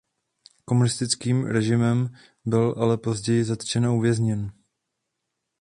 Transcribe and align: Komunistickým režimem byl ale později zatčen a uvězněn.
Komunistickým 0.65 1.43
režimem 1.45 2.15
byl 2.45 2.75
ale 2.77 2.97
později 2.97 3.43
zatčen 3.43 3.85
a 3.85 3.91
uvězněn. 3.91 4.51